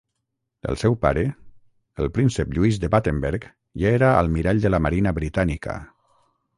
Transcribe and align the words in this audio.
El 0.71 0.79
seu 0.83 0.95
pare, 1.03 1.25
el 2.05 2.09
príncep 2.17 2.57
Lluís 2.57 2.81
de 2.85 2.91
Battenberg 2.97 3.47
ja 3.85 3.95
era 4.01 4.13
almirall 4.23 4.67
de 4.69 4.75
la 4.77 4.85
marina 4.89 5.19
britànica. 5.23 5.81